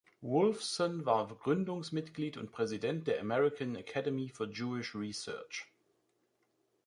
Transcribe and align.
Wolfson 0.23 1.05
war 1.05 1.27
Gründungsmitglied 1.27 2.35
und 2.37 2.51
Präsident 2.51 3.05
der 3.07 3.19
American 3.21 3.75
Academy 3.75 4.29
for 4.29 4.47
Jewish 4.47 4.95
Research. 4.95 5.67